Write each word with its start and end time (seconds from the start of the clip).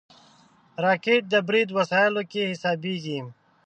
راکټ 0.85 1.21
د 1.29 1.35
برید 1.47 1.69
وسایلو 1.77 2.21
کې 2.31 2.41
حسابېږي 2.51 3.19